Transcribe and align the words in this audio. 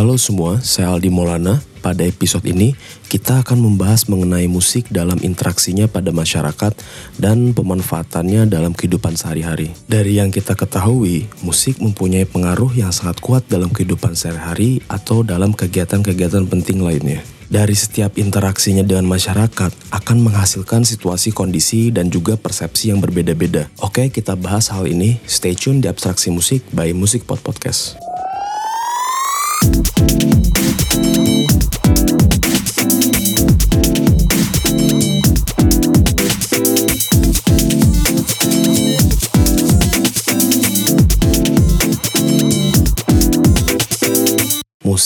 Halo 0.00 0.16
semua, 0.16 0.64
saya 0.64 0.96
Aldi 0.96 1.12
Maulana. 1.12 1.60
Pada 1.84 2.08
episode 2.08 2.48
ini, 2.48 2.72
kita 3.12 3.44
akan 3.44 3.60
membahas 3.60 4.08
mengenai 4.08 4.48
musik 4.48 4.88
dalam 4.88 5.20
interaksinya 5.20 5.92
pada 5.92 6.08
masyarakat 6.08 6.72
dan 7.20 7.52
pemanfaatannya 7.52 8.48
dalam 8.48 8.72
kehidupan 8.72 9.12
sehari-hari. 9.20 9.76
Dari 9.92 10.16
yang 10.16 10.32
kita 10.32 10.56
ketahui, 10.56 11.28
musik 11.44 11.84
mempunyai 11.84 12.24
pengaruh 12.24 12.72
yang 12.72 12.96
sangat 12.96 13.20
kuat 13.20 13.44
dalam 13.52 13.68
kehidupan 13.68 14.16
sehari-hari 14.16 14.80
atau 14.88 15.20
dalam 15.20 15.52
kegiatan-kegiatan 15.52 16.48
penting 16.48 16.80
lainnya. 16.80 17.20
Dari 17.52 17.76
setiap 17.76 18.16
interaksinya 18.16 18.80
dengan 18.80 19.04
masyarakat 19.04 19.92
akan 19.92 20.16
menghasilkan 20.16 20.80
situasi 20.80 21.36
kondisi 21.36 21.92
dan 21.92 22.08
juga 22.08 22.40
persepsi 22.40 22.88
yang 22.88 23.04
berbeda-beda. 23.04 23.68
Oke, 23.84 24.08
kita 24.08 24.32
bahas 24.32 24.72
hal 24.72 24.88
ini. 24.88 25.20
Stay 25.28 25.52
tune 25.52 25.84
di 25.84 25.92
Abstraksi 25.92 26.32
Musik 26.32 26.64
by 26.72 26.88
Music 26.96 27.28
Pod 27.28 27.44
Podcast. 27.44 28.09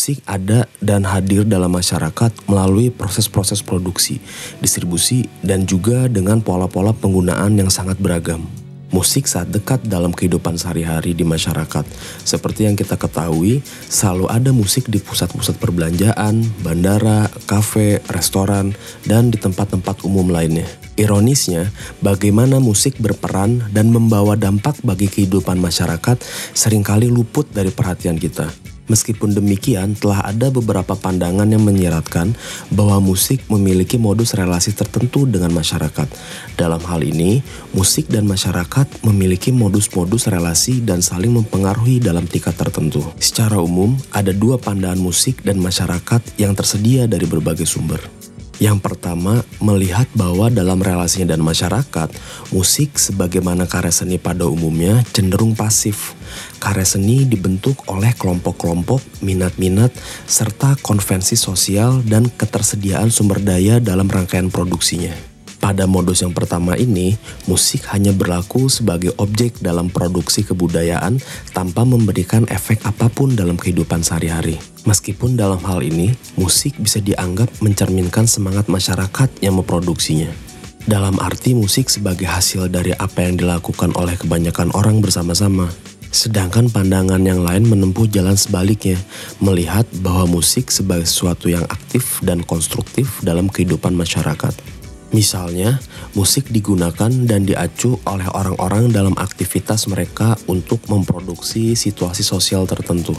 Musik 0.05 0.21
ada 0.29 0.69
dan 0.85 1.01
hadir 1.09 1.49
dalam 1.49 1.73
masyarakat 1.73 2.29
melalui 2.45 2.93
proses-proses 2.93 3.65
produksi, 3.65 4.21
distribusi, 4.61 5.33
dan 5.41 5.65
juga 5.65 6.13
dengan 6.13 6.45
pola-pola 6.45 6.93
penggunaan 6.93 7.57
yang 7.57 7.73
sangat 7.73 7.97
beragam. 7.97 8.45
Musik 8.93 9.25
saat 9.25 9.49
dekat 9.49 9.81
dalam 9.89 10.13
kehidupan 10.13 10.61
sehari-hari 10.61 11.17
di 11.17 11.25
masyarakat. 11.25 11.89
Seperti 12.21 12.69
yang 12.69 12.77
kita 12.77 13.01
ketahui, 13.01 13.65
selalu 13.89 14.29
ada 14.29 14.53
musik 14.53 14.93
di 14.93 15.01
pusat-pusat 15.01 15.57
perbelanjaan, 15.57 16.53
bandara, 16.61 17.33
kafe, 17.49 18.05
restoran, 18.13 18.77
dan 19.09 19.33
di 19.33 19.41
tempat-tempat 19.41 20.05
umum 20.05 20.29
lainnya. 20.29 20.69
Ironisnya, 21.01 21.73
bagaimana 22.05 22.61
musik 22.61 23.01
berperan 23.01 23.73
dan 23.73 23.89
membawa 23.89 24.37
dampak 24.37 24.77
bagi 24.85 25.09
kehidupan 25.09 25.57
masyarakat 25.57 26.21
sering 26.53 26.85
kali 26.85 27.09
luput 27.09 27.49
dari 27.57 27.73
perhatian 27.73 28.21
kita. 28.21 28.64
Meskipun 28.85 29.33
demikian, 29.33 29.97
telah 29.97 30.29
ada 30.29 30.53
beberapa 30.53 30.93
pandangan 30.93 31.49
yang 31.49 31.65
menyeratkan 31.65 32.37
bahwa 32.69 33.01
musik 33.01 33.41
memiliki 33.49 33.97
modus 33.97 34.37
relasi 34.37 34.77
tertentu 34.77 35.25
dengan 35.25 35.57
masyarakat. 35.57 36.09
Dalam 36.59 36.85
hal 36.85 37.01
ini, 37.01 37.41
musik 37.73 38.13
dan 38.13 38.29
masyarakat 38.29 39.05
memiliki 39.05 39.57
modus-modus 39.57 40.29
relasi 40.29 40.85
dan 40.85 41.01
saling 41.01 41.33
mempengaruhi 41.33 41.97
dalam 42.01 42.29
tingkat 42.29 42.61
tertentu. 42.61 43.01
Secara 43.17 43.57
umum, 43.57 43.97
ada 44.13 44.37
dua 44.37 44.61
pandangan 44.61 45.01
musik 45.01 45.41
dan 45.41 45.61
masyarakat 45.61 46.21
yang 46.37 46.53
tersedia 46.53 47.09
dari 47.09 47.25
berbagai 47.25 47.65
sumber. 47.65 48.23
Yang 48.65 48.81
pertama, 48.81 49.45
melihat 49.61 50.09
bahwa 50.17 50.48
dalam 50.48 50.81
relasinya 50.81 51.37
dan 51.37 51.45
masyarakat, 51.45 52.09
musik 52.48 52.97
sebagaimana 52.97 53.69
karya 53.69 53.93
seni 53.93 54.17
pada 54.17 54.48
umumnya 54.48 55.05
cenderung 55.12 55.53
pasif. 55.53 56.17
Karya 56.65 56.89
seni 56.89 57.29
dibentuk 57.29 57.85
oleh 57.92 58.17
kelompok-kelompok, 58.17 59.05
minat-minat, 59.20 59.92
serta 60.25 60.81
konvensi 60.81 61.37
sosial 61.37 62.01
dan 62.09 62.33
ketersediaan 62.33 63.13
sumber 63.13 63.45
daya 63.45 63.85
dalam 63.85 64.08
rangkaian 64.08 64.48
produksinya. 64.48 65.33
Pada 65.64 65.89
modus 65.89 66.20
yang 66.20 66.36
pertama 66.36 66.77
ini, 66.77 67.17
musik 67.48 67.89
hanya 67.97 68.13
berlaku 68.13 68.69
sebagai 68.69 69.17
objek 69.17 69.64
dalam 69.64 69.89
produksi 69.89 70.45
kebudayaan 70.45 71.17
tanpa 71.57 71.89
memberikan 71.89 72.45
efek 72.52 72.85
apa 72.85 73.08
pun 73.08 73.33
dalam 73.33 73.57
kehidupan 73.57 74.05
sehari-hari. 74.05 74.61
Meskipun 74.85 75.41
dalam 75.41 75.64
hal 75.64 75.80
ini, 75.80 76.13
musik 76.36 76.77
bisa 76.77 77.01
dianggap 77.01 77.48
mencerminkan 77.64 78.29
semangat 78.29 78.69
masyarakat 78.69 79.41
yang 79.41 79.57
memproduksinya. 79.57 80.29
Dalam 80.85 81.17
arti 81.17 81.57
musik 81.57 81.89
sebagai 81.89 82.29
hasil 82.29 82.69
dari 82.69 82.92
apa 82.92 83.25
yang 83.25 83.41
dilakukan 83.41 83.96
oleh 83.96 84.20
kebanyakan 84.20 84.69
orang 84.77 85.01
bersama-sama. 85.01 85.73
Sedangkan 86.13 86.69
pandangan 86.69 87.25
yang 87.25 87.41
lain 87.41 87.64
menempuh 87.64 88.05
jalan 88.13 88.36
sebaliknya, 88.36 89.01
melihat 89.41 89.89
bahwa 90.05 90.29
musik 90.29 90.69
sebagai 90.69 91.08
sesuatu 91.08 91.48
yang 91.48 91.64
aktif 91.73 92.20
dan 92.20 92.45
konstruktif 92.45 93.25
dalam 93.25 93.48
kehidupan 93.48 93.96
masyarakat. 93.96 94.73
Misalnya, 95.13 95.83
musik 96.17 96.48
digunakan 96.48 97.11
dan 97.27 97.45
diacu 97.45 98.01
oleh 98.09 98.27
orang-orang 98.33 98.89
dalam 98.95 99.15
aktivitas 99.19 99.91
mereka 99.91 100.39
untuk 100.48 100.81
memproduksi 100.87 101.77
situasi 101.77 102.23
sosial 102.25 102.65
tertentu. 102.65 103.13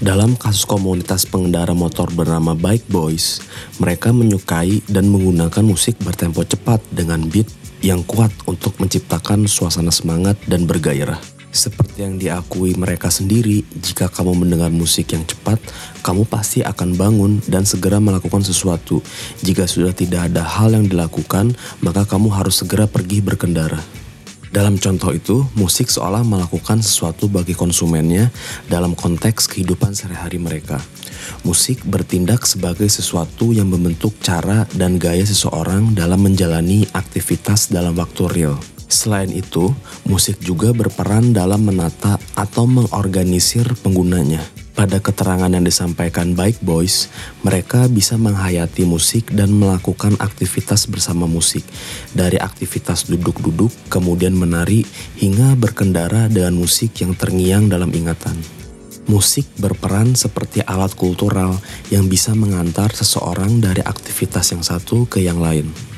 Dalam 0.00 0.32
kasus 0.32 0.64
komunitas 0.64 1.28
pengendara 1.28 1.76
motor 1.76 2.08
bernama 2.08 2.56
Bike 2.56 2.88
Boys, 2.88 3.44
mereka 3.76 4.16
menyukai 4.16 4.80
dan 4.88 5.12
menggunakan 5.12 5.60
musik 5.60 6.00
bertempo 6.00 6.40
cepat 6.40 6.80
dengan 6.88 7.20
beat 7.28 7.52
yang 7.84 8.00
kuat 8.08 8.32
untuk 8.48 8.80
menciptakan 8.80 9.44
suasana 9.44 9.92
semangat 9.92 10.40
dan 10.48 10.64
bergairah. 10.64 11.39
Seperti 11.50 12.06
yang 12.06 12.14
diakui 12.14 12.78
mereka 12.78 13.10
sendiri, 13.10 13.66
jika 13.74 14.06
kamu 14.06 14.46
mendengar 14.46 14.70
musik 14.70 15.10
yang 15.10 15.26
cepat, 15.26 15.58
kamu 15.98 16.22
pasti 16.22 16.62
akan 16.62 16.94
bangun 16.94 17.42
dan 17.50 17.66
segera 17.66 17.98
melakukan 17.98 18.46
sesuatu. 18.46 19.02
Jika 19.42 19.66
sudah 19.66 19.90
tidak 19.90 20.30
ada 20.30 20.46
hal 20.46 20.78
yang 20.78 20.86
dilakukan, 20.86 21.58
maka 21.82 22.06
kamu 22.06 22.30
harus 22.30 22.62
segera 22.62 22.86
pergi 22.86 23.18
berkendara. 23.18 23.82
Dalam 24.50 24.78
contoh 24.78 25.10
itu, 25.14 25.46
musik 25.54 25.90
seolah 25.90 26.26
melakukan 26.26 26.82
sesuatu 26.82 27.30
bagi 27.30 27.54
konsumennya 27.54 28.30
dalam 28.66 28.98
konteks 28.98 29.46
kehidupan 29.50 29.94
sehari-hari 29.94 30.42
mereka. 30.42 30.78
Musik 31.46 31.82
bertindak 31.86 32.46
sebagai 32.46 32.86
sesuatu 32.90 33.50
yang 33.50 33.70
membentuk 33.70 34.14
cara 34.22 34.66
dan 34.74 34.98
gaya 34.98 35.22
seseorang 35.22 35.94
dalam 35.94 36.22
menjalani 36.22 36.86
aktivitas 36.94 37.70
dalam 37.70 37.94
waktu 37.94 38.22
real. 38.30 38.58
Selain 38.90 39.30
itu, 39.30 39.70
musik 40.02 40.42
juga 40.42 40.74
berperan 40.74 41.30
dalam 41.30 41.62
menata 41.62 42.18
atau 42.34 42.66
mengorganisir 42.66 43.62
penggunanya. 43.86 44.42
Pada 44.74 44.98
keterangan 44.98 45.46
yang 45.46 45.62
disampaikan 45.62 46.34
Bike 46.34 46.58
Boys, 46.58 47.06
mereka 47.46 47.86
bisa 47.86 48.18
menghayati 48.18 48.82
musik 48.82 49.30
dan 49.30 49.54
melakukan 49.54 50.18
aktivitas 50.18 50.90
bersama 50.90 51.30
musik. 51.30 51.62
Dari 52.18 52.34
aktivitas 52.42 53.06
duduk-duduk, 53.06 53.70
kemudian 53.86 54.34
menari, 54.34 54.82
hingga 55.22 55.54
berkendara 55.54 56.26
dengan 56.26 56.58
musik 56.58 56.98
yang 56.98 57.14
terngiang 57.14 57.70
dalam 57.70 57.94
ingatan. 57.94 58.34
Musik 59.06 59.46
berperan 59.62 60.18
seperti 60.18 60.66
alat 60.66 60.98
kultural 60.98 61.54
yang 61.94 62.10
bisa 62.10 62.34
mengantar 62.34 62.90
seseorang 62.90 63.62
dari 63.62 63.86
aktivitas 63.86 64.50
yang 64.50 64.66
satu 64.66 65.06
ke 65.06 65.22
yang 65.22 65.38
lain 65.38 65.89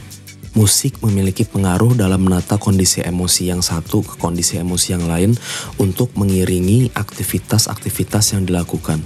musik 0.53 1.01
memiliki 1.01 1.49
pengaruh 1.49 1.97
dalam 1.97 2.29
menata 2.29 2.61
kondisi 2.61 3.01
emosi 3.01 3.49
yang 3.49 3.65
satu 3.65 4.05
ke 4.05 4.21
kondisi 4.21 4.61
emosi 4.61 4.89
yang 4.93 5.05
lain 5.09 5.33
untuk 5.81 6.13
mengiringi 6.17 6.93
aktivitas-aktivitas 6.93 8.37
yang 8.37 8.45
dilakukan. 8.45 9.01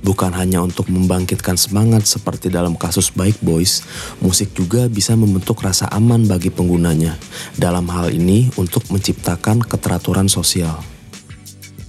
Bukan 0.00 0.32
hanya 0.32 0.64
untuk 0.64 0.88
membangkitkan 0.88 1.60
semangat 1.60 2.08
seperti 2.08 2.48
dalam 2.48 2.72
kasus 2.72 3.12
Baik 3.12 3.36
Boys, 3.44 3.84
musik 4.24 4.56
juga 4.56 4.88
bisa 4.88 5.12
membentuk 5.12 5.60
rasa 5.60 5.92
aman 5.92 6.24
bagi 6.24 6.48
penggunanya. 6.48 7.20
Dalam 7.60 7.84
hal 7.92 8.08
ini 8.08 8.48
untuk 8.56 8.88
menciptakan 8.88 9.60
keteraturan 9.60 10.24
sosial. 10.32 10.80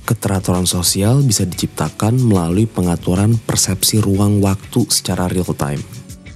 Keteraturan 0.03 0.67
sosial 0.67 1.23
bisa 1.23 1.47
diciptakan 1.47 2.19
melalui 2.19 2.67
pengaturan 2.67 3.39
persepsi 3.47 4.03
ruang 4.03 4.43
waktu 4.43 4.83
secara 4.91 5.31
real 5.31 5.55
time. 5.55 5.79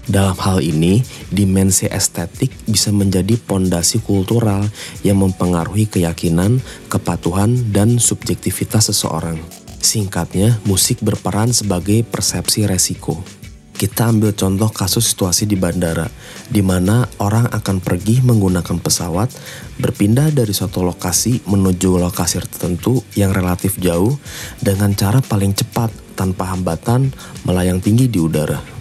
Dalam 0.06 0.38
hal 0.38 0.62
ini, 0.62 1.02
dimensi 1.34 1.90
estetik 1.90 2.54
bisa 2.70 2.94
menjadi 2.94 3.42
pondasi 3.42 4.06
kultural 4.06 4.62
yang 5.02 5.18
mempengaruhi 5.18 5.90
keyakinan, 5.90 6.62
kepatuhan, 6.94 7.74
dan 7.74 7.98
subjektivitas 7.98 8.94
seseorang. 8.94 9.42
Singkatnya, 9.82 10.62
musik 10.66 11.02
berperan 11.02 11.50
sebagai 11.50 12.06
persepsi 12.06 12.70
resiko. 12.70 13.22
Kita 13.76 14.08
ambil 14.08 14.32
contoh 14.32 14.72
kasus 14.72 15.12
situasi 15.12 15.50
di 15.50 15.60
bandara, 15.60 16.08
di 16.48 16.64
mana 16.64 17.04
orang 17.20 17.52
akan 17.52 17.84
pergi 17.84 18.24
menggunakan 18.24 18.80
pesawat, 18.80 19.28
berpindah 19.82 20.32
dari 20.32 20.56
suatu 20.56 20.80
lokasi 20.80 21.44
menuju 21.44 22.00
lokasi 22.00 22.40
tertentu 22.40 23.04
yang 23.20 23.36
relatif 23.36 23.76
jauh 23.82 24.16
dengan 24.64 24.96
cara 24.96 25.20
paling 25.20 25.52
cepat 25.52 25.92
tanpa 26.16 26.56
hambatan 26.56 27.12
melayang 27.44 27.84
tinggi 27.84 28.08
di 28.08 28.16
udara. 28.16 28.75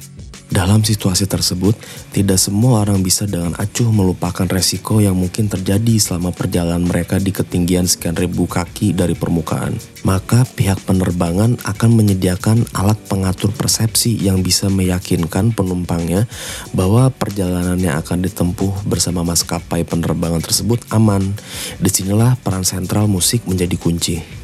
Dalam 0.54 0.86
situasi 0.86 1.26
tersebut, 1.26 1.74
tidak 2.14 2.38
semua 2.38 2.86
orang 2.86 3.02
bisa 3.02 3.26
dengan 3.26 3.58
acuh 3.58 3.90
melupakan 3.90 4.46
resiko 4.46 5.02
yang 5.02 5.18
mungkin 5.18 5.50
terjadi 5.50 5.98
selama 5.98 6.30
perjalanan 6.30 6.86
mereka 6.86 7.18
di 7.18 7.34
ketinggian 7.34 7.90
sekian 7.90 8.14
ribu 8.14 8.46
kaki 8.46 8.94
dari 8.94 9.18
permukaan. 9.18 9.74
Maka 10.06 10.46
pihak 10.46 10.78
penerbangan 10.86 11.58
akan 11.58 11.90
menyediakan 11.98 12.70
alat 12.70 12.94
pengatur 13.10 13.50
persepsi 13.50 14.14
yang 14.14 14.46
bisa 14.46 14.70
meyakinkan 14.70 15.50
penumpangnya 15.50 16.30
bahwa 16.70 17.10
perjalanan 17.10 17.82
yang 17.82 17.98
akan 17.98 18.22
ditempuh 18.22 18.86
bersama 18.86 19.26
maskapai 19.26 19.82
penerbangan 19.82 20.38
tersebut 20.38 20.86
aman. 20.94 21.34
Di 21.82 21.90
sinilah 21.90 22.38
peran 22.38 22.62
sentral 22.62 23.10
musik 23.10 23.42
menjadi 23.50 23.74
kunci. 23.74 24.43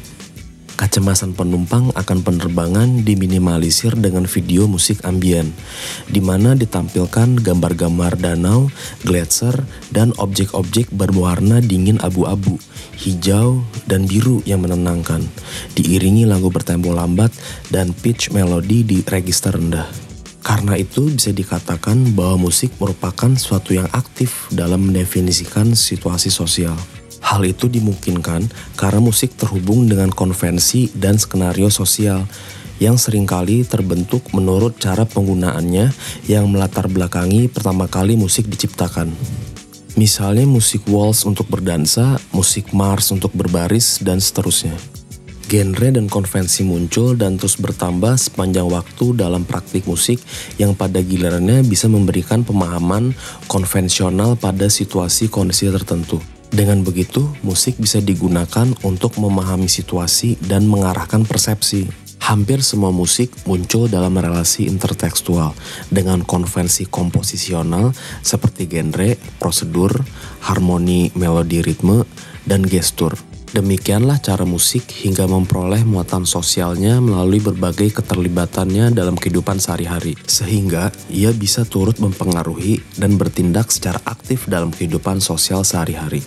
Kecemasan 0.81 1.37
penumpang 1.37 1.93
akan 1.93 2.25
penerbangan 2.25 3.05
diminimalisir 3.05 3.93
dengan 3.93 4.25
video 4.25 4.65
musik 4.65 5.05
ambien, 5.05 5.53
di 6.09 6.17
mana 6.25 6.57
ditampilkan 6.57 7.37
gambar-gambar 7.37 8.17
danau, 8.17 8.65
gletser, 9.05 9.53
dan 9.93 10.09
objek-objek 10.17 10.89
berwarna 10.89 11.61
dingin 11.61 12.01
abu-abu, 12.01 12.57
hijau, 12.97 13.61
dan 13.85 14.09
biru 14.09 14.41
yang 14.49 14.65
menenangkan, 14.65 15.21
diiringi 15.77 16.25
lagu 16.25 16.49
bertempo 16.49 16.97
lambat 16.97 17.29
dan 17.69 17.93
pitch 17.93 18.33
melodi 18.33 18.81
di 18.81 19.05
register 19.05 19.53
rendah. 19.53 19.85
Karena 20.41 20.81
itu 20.81 21.13
bisa 21.13 21.29
dikatakan 21.29 22.17
bahwa 22.17 22.49
musik 22.49 22.73
merupakan 22.81 23.29
suatu 23.37 23.77
yang 23.77 23.85
aktif 23.93 24.49
dalam 24.49 24.89
mendefinisikan 24.89 25.77
situasi 25.77 26.33
sosial. 26.33 26.73
Hal 27.31 27.47
itu 27.47 27.71
dimungkinkan 27.71 28.51
karena 28.75 28.99
musik 28.99 29.39
terhubung 29.39 29.87
dengan 29.87 30.11
konvensi 30.11 30.91
dan 30.91 31.15
skenario 31.15 31.71
sosial 31.71 32.27
yang 32.83 32.99
sering 32.99 33.23
kali 33.23 33.63
terbentuk 33.63 34.35
menurut 34.35 34.75
cara 34.75 35.07
penggunaannya 35.07 35.95
yang 36.27 36.51
melatar 36.51 36.91
belakangi 36.91 37.47
pertama 37.47 37.87
kali 37.87 38.19
musik 38.19 38.51
diciptakan. 38.51 39.15
Misalnya 39.95 40.43
musik 40.43 40.83
waltz 40.91 41.23
untuk 41.23 41.47
berdansa, 41.47 42.19
musik 42.35 42.75
mars 42.75 43.15
untuk 43.15 43.31
berbaris, 43.31 44.03
dan 44.03 44.19
seterusnya. 44.19 44.75
Genre 45.47 45.87
dan 45.87 46.07
konvensi 46.11 46.67
muncul 46.67 47.15
dan 47.15 47.39
terus 47.39 47.59
bertambah 47.59 48.15
sepanjang 48.15 48.67
waktu 48.71 49.15
dalam 49.15 49.47
praktik 49.47 49.87
musik 49.87 50.19
yang 50.59 50.75
pada 50.75 50.99
gilirannya 51.03 51.63
bisa 51.63 51.91
memberikan 51.91 52.43
pemahaman 52.43 53.15
konvensional 53.51 54.35
pada 54.35 54.67
situasi 54.67 55.27
kondisi 55.27 55.67
tertentu. 55.71 56.40
Dengan 56.51 56.83
begitu, 56.83 57.31
musik 57.47 57.79
bisa 57.79 58.03
digunakan 58.03 58.67
untuk 58.83 59.15
memahami 59.15 59.71
situasi 59.71 60.35
dan 60.43 60.67
mengarahkan 60.67 61.23
persepsi. 61.23 61.87
Hampir 62.19 62.59
semua 62.59 62.91
musik 62.91 63.31
muncul 63.47 63.87
dalam 63.87 64.19
relasi 64.19 64.67
intertekstual 64.67 65.55
dengan 65.87 66.21
konvensi 66.27 66.91
komposisional 66.91 67.95
seperti 68.19 68.67
genre, 68.67 69.15
prosedur, 69.39 69.95
harmoni, 70.43 71.15
melodi, 71.15 71.63
ritme, 71.63 72.03
dan 72.43 72.67
gestur. 72.67 73.30
Demikianlah 73.51 74.23
cara 74.23 74.47
musik 74.47 74.87
hingga 75.03 75.27
memperoleh 75.27 75.83
muatan 75.83 76.23
sosialnya 76.23 77.03
melalui 77.03 77.43
berbagai 77.43 77.99
keterlibatannya 77.99 78.95
dalam 78.95 79.19
kehidupan 79.19 79.59
sehari-hari, 79.59 80.15
sehingga 80.23 80.87
ia 81.11 81.35
bisa 81.35 81.67
turut 81.67 81.99
mempengaruhi 81.99 82.79
dan 82.95 83.19
bertindak 83.19 83.67
secara 83.67 83.99
aktif 84.07 84.47
dalam 84.47 84.71
kehidupan 84.71 85.19
sosial 85.19 85.67
sehari-hari. 85.67 86.23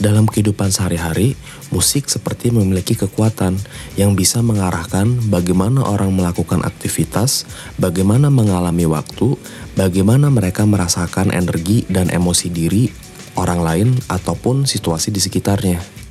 Dalam 0.00 0.24
kehidupan 0.24 0.72
sehari-hari, 0.72 1.36
musik 1.68 2.08
seperti 2.08 2.48
memiliki 2.48 2.96
kekuatan 2.96 3.60
yang 4.00 4.16
bisa 4.16 4.40
mengarahkan 4.40 5.12
bagaimana 5.28 5.84
orang 5.84 6.16
melakukan 6.16 6.64
aktivitas, 6.64 7.44
bagaimana 7.76 8.32
mengalami 8.32 8.88
waktu, 8.88 9.36
bagaimana 9.76 10.32
mereka 10.32 10.64
merasakan 10.64 11.28
energi 11.28 11.84
dan 11.92 12.08
emosi 12.08 12.48
diri, 12.48 12.88
orang 13.36 13.60
lain, 13.60 13.88
ataupun 14.08 14.64
situasi 14.64 15.12
di 15.12 15.20
sekitarnya. 15.20 16.01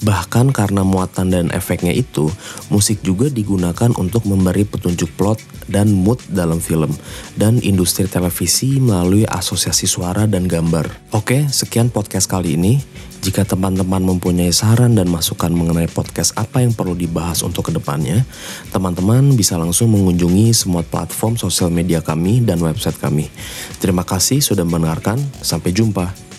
Bahkan 0.00 0.56
karena 0.56 0.80
muatan 0.80 1.28
dan 1.28 1.46
efeknya 1.52 1.92
itu, 1.92 2.32
musik 2.72 3.04
juga 3.04 3.28
digunakan 3.28 3.92
untuk 4.00 4.24
memberi 4.24 4.64
petunjuk 4.64 5.12
plot 5.12 5.36
dan 5.68 5.92
mood 5.92 6.16
dalam 6.32 6.56
film 6.56 6.88
dan 7.36 7.60
industri 7.60 8.08
televisi 8.08 8.80
melalui 8.80 9.28
asosiasi 9.28 9.84
suara 9.84 10.24
dan 10.24 10.48
gambar. 10.48 11.12
Oke, 11.12 11.44
sekian 11.52 11.92
podcast 11.92 12.32
kali 12.32 12.56
ini. 12.56 12.80
Jika 13.20 13.44
teman-teman 13.44 14.00
mempunyai 14.00 14.48
saran 14.48 14.96
dan 14.96 15.04
masukan 15.12 15.52
mengenai 15.52 15.92
podcast 15.92 16.32
apa 16.40 16.64
yang 16.64 16.72
perlu 16.72 16.96
dibahas 16.96 17.44
untuk 17.44 17.68
ke 17.68 17.72
depannya, 17.76 18.24
teman-teman 18.72 19.36
bisa 19.36 19.60
langsung 19.60 19.92
mengunjungi 19.92 20.56
semua 20.56 20.80
platform 20.80 21.36
sosial 21.36 21.68
media 21.68 22.00
kami 22.00 22.40
dan 22.40 22.56
website 22.64 22.96
kami. 22.96 23.28
Terima 23.76 24.08
kasih 24.08 24.40
sudah 24.40 24.64
mendengarkan, 24.64 25.20
sampai 25.44 25.68
jumpa. 25.68 26.29